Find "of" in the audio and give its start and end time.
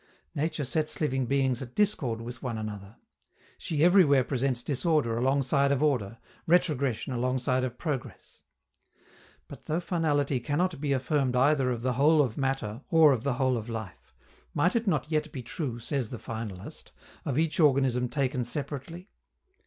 5.71-5.83, 7.63-7.77, 11.69-11.83, 12.23-12.35, 13.13-13.21, 13.57-13.69, 17.23-17.37